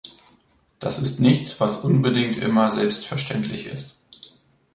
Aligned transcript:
Das 0.79 0.97
ist 0.97 1.19
nichts, 1.19 1.59
was 1.59 1.83
unbedingt 1.83 2.35
immer 2.35 2.71
selbstverständlich 2.71 3.67
ist. 3.67 3.97